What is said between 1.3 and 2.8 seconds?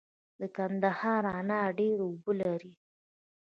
انار ډیرې اوبه لري.